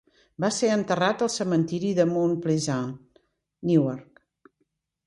[0.43, 2.89] Va ser enterrat al cementiri de Mount Pleasant,
[3.73, 4.29] Newark.